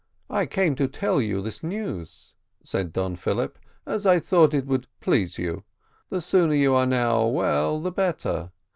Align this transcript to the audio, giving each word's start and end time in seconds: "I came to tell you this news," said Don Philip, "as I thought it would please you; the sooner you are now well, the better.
"I 0.31 0.47
came 0.47 0.73
to 0.77 0.87
tell 0.87 1.21
you 1.21 1.43
this 1.43 1.61
news," 1.61 2.33
said 2.63 2.91
Don 2.91 3.15
Philip, 3.15 3.59
"as 3.85 4.07
I 4.07 4.17
thought 4.17 4.51
it 4.55 4.65
would 4.65 4.87
please 4.99 5.37
you; 5.37 5.63
the 6.09 6.21
sooner 6.21 6.55
you 6.55 6.73
are 6.73 6.87
now 6.87 7.27
well, 7.27 7.79
the 7.79 7.91
better. 7.91 8.49